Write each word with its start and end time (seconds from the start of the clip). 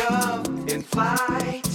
enough 0.00 0.46
in 0.72 0.82
flight 0.82 1.69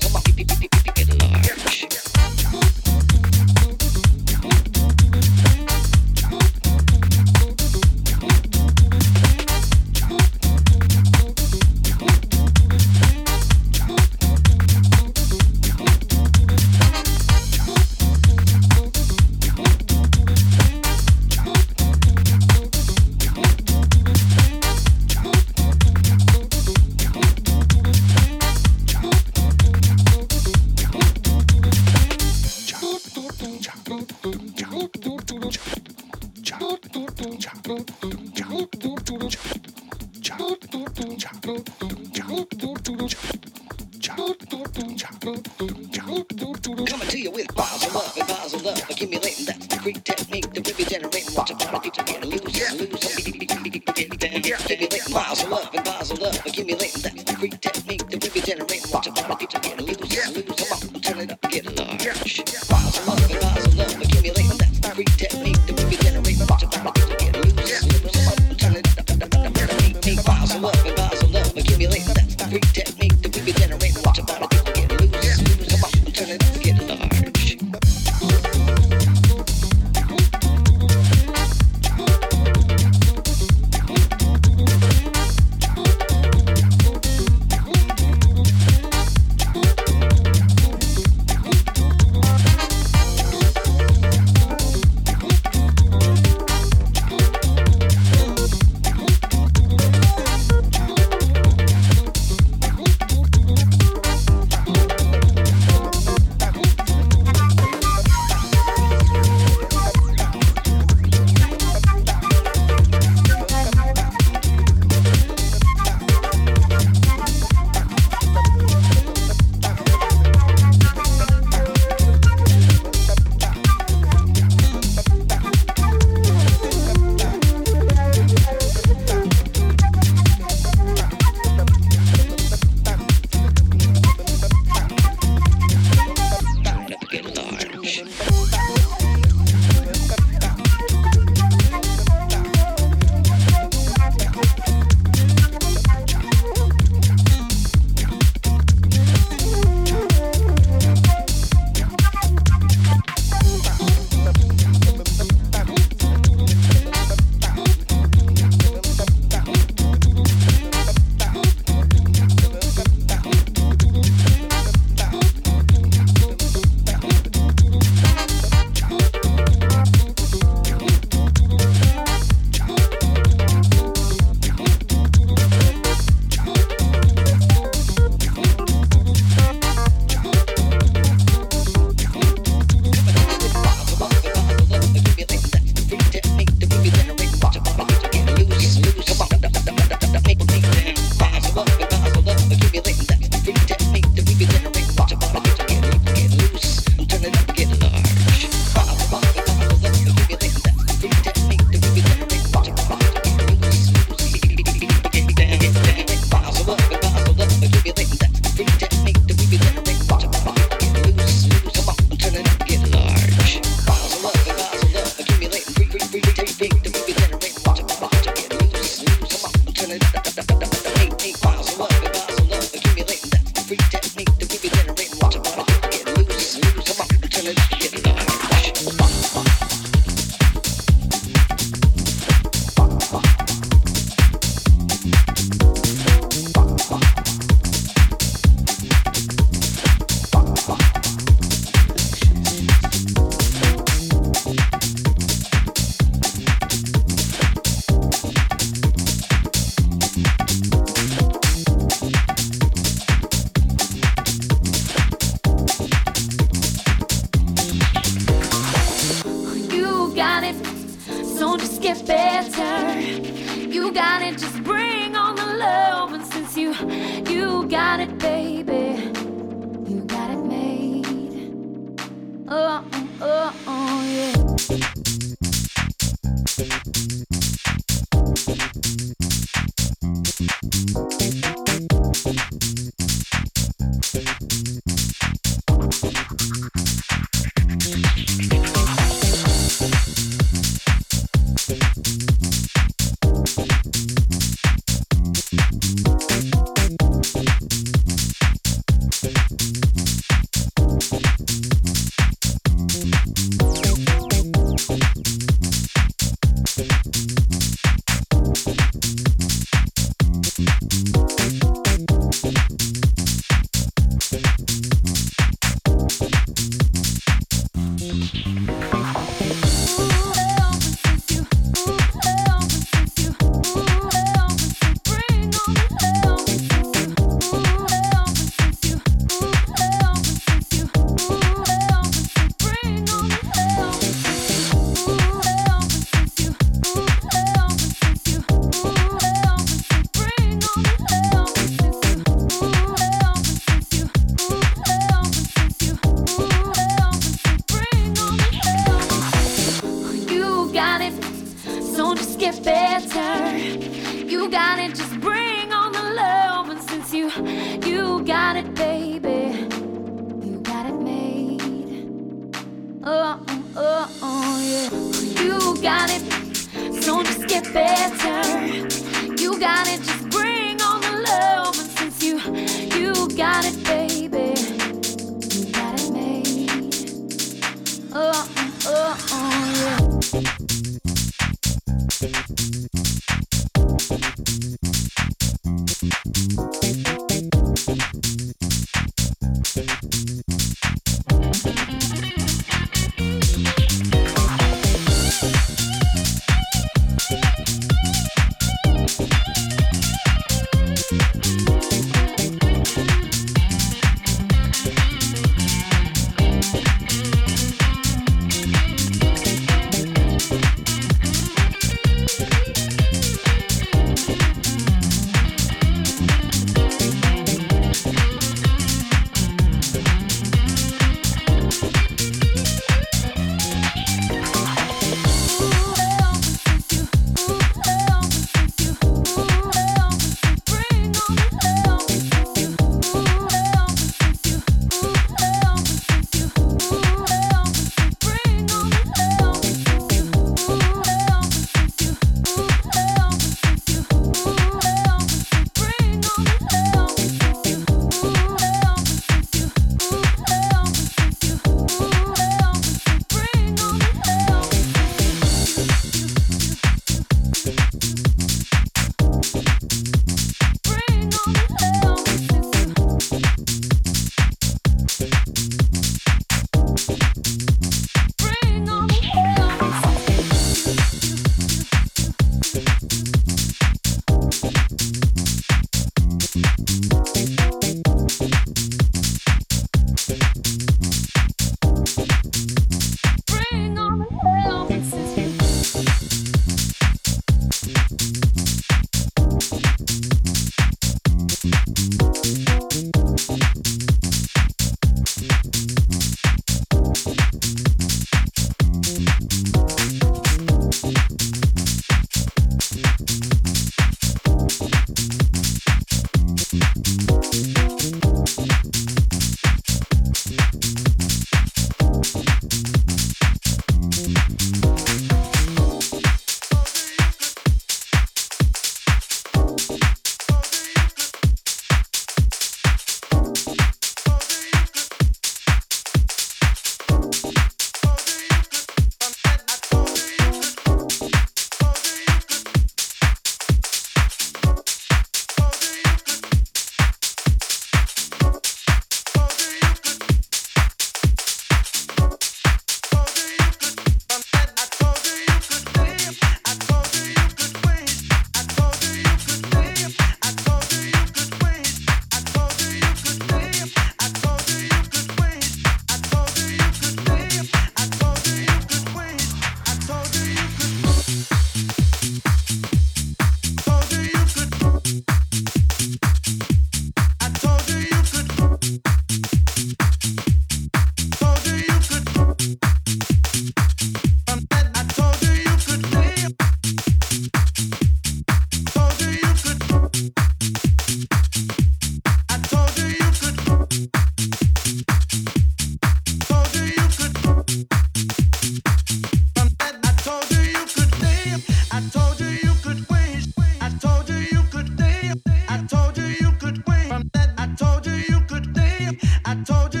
I 599.51 599.55
told 599.65 599.93
you. 599.95 600.00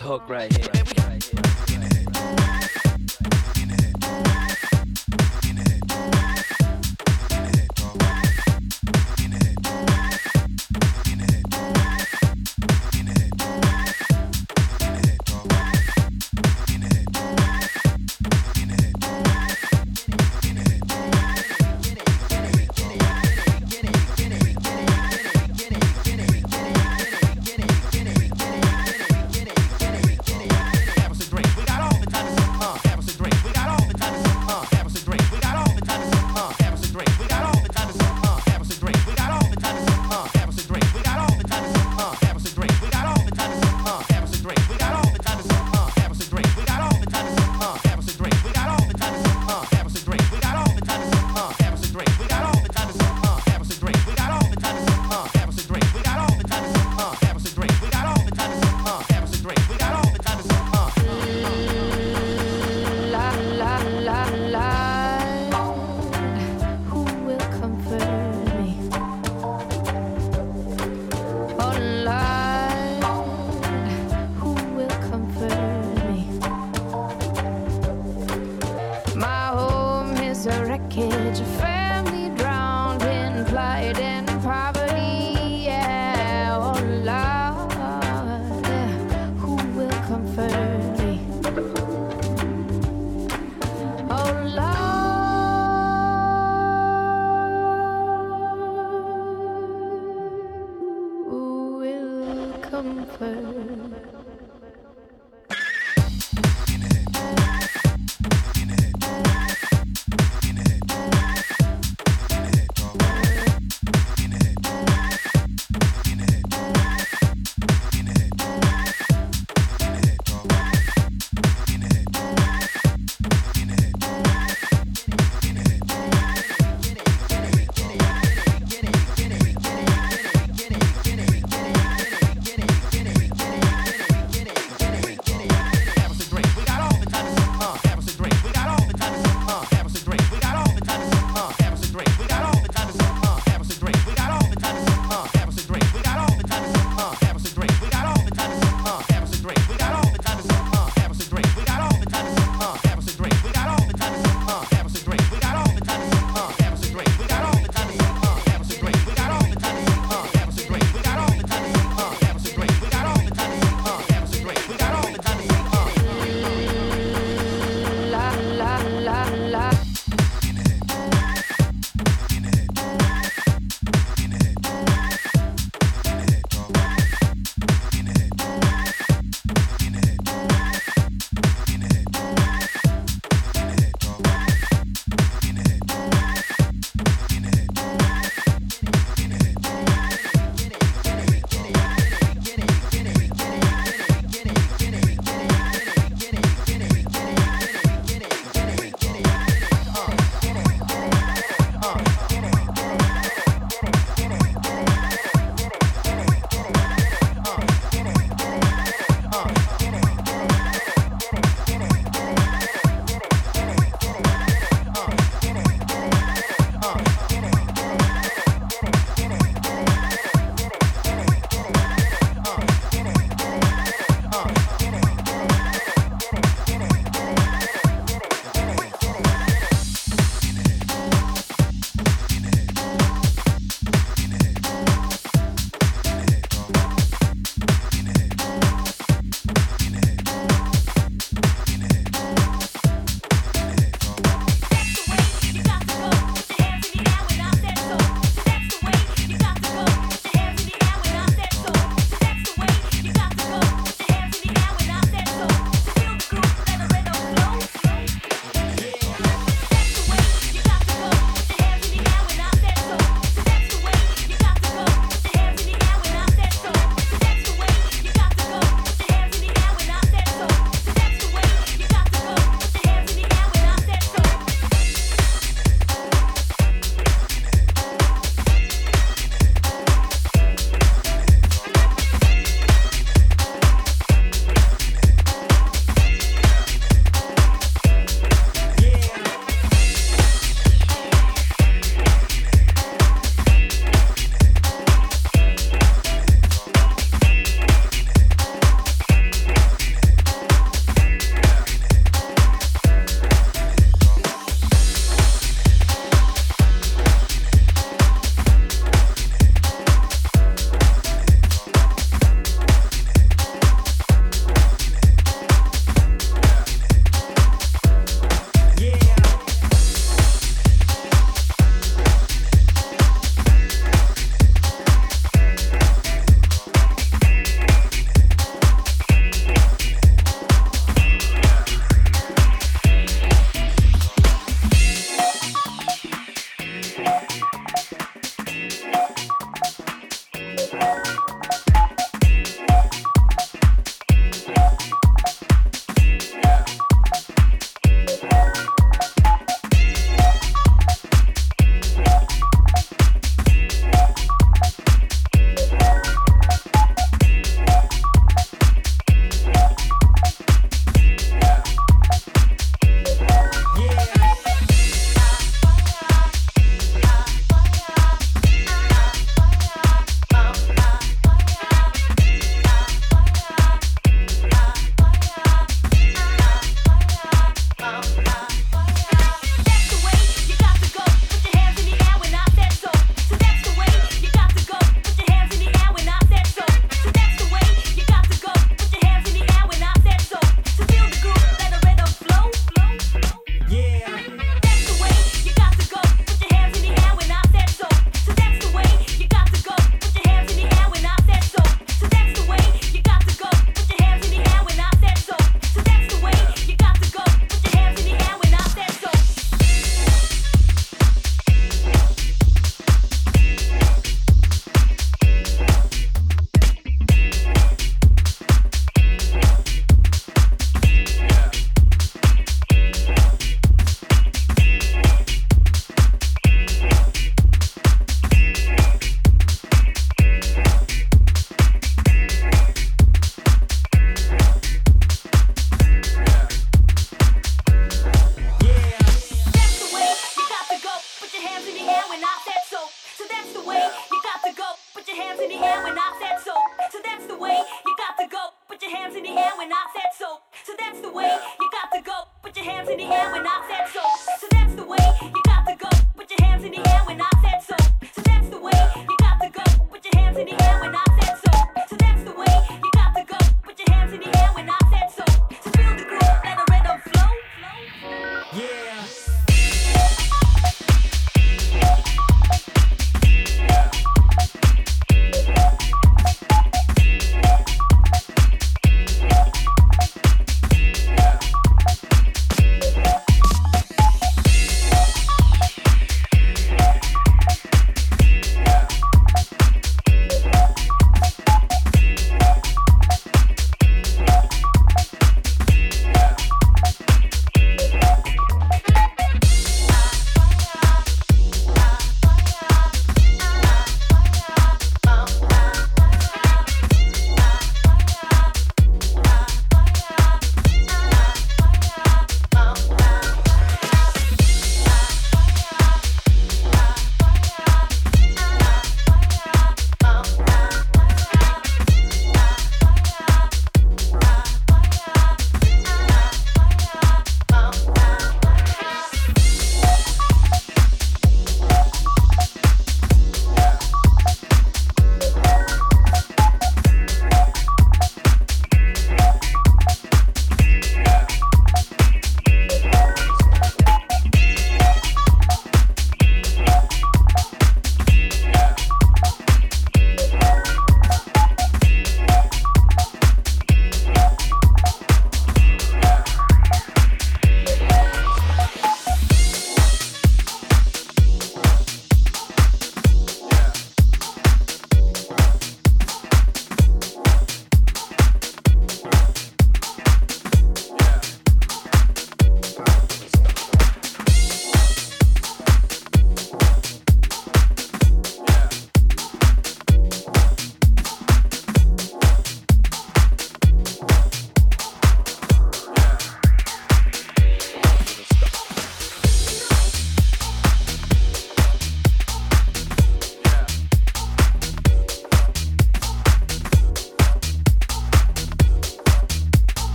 Hook 0.00 0.28
right 0.28 0.50
here. 0.56 0.69